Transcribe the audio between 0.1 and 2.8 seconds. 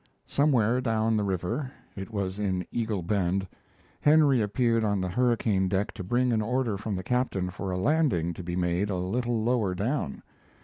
Somewhere down the river (it was in